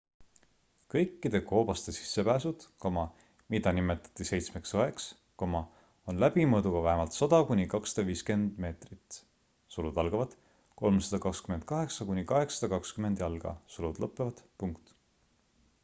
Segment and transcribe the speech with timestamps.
[0.91, 2.63] kõikide koobaste sissepääsud
[3.55, 5.05] mida nimetati seitsmeks õeks
[5.47, 9.19] on läbimõõduga vähemalt 100 kuni 250 meetrit
[10.79, 14.75] 328 kuni 820 jalga